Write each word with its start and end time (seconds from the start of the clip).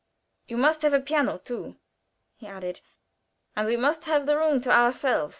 "You 0.47 0.57
must 0.57 0.81
have 0.81 0.95
a 0.95 0.99
piano, 0.99 1.37
too," 1.37 1.75
he 2.35 2.47
added; 2.47 2.81
"and 3.55 3.67
we 3.67 3.77
must 3.77 4.05
have 4.05 4.25
the 4.25 4.35
room 4.35 4.59
to 4.61 4.71
ourselves. 4.71 5.29